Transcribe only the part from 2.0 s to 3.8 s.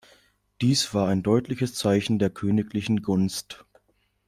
der königlichen Gunst.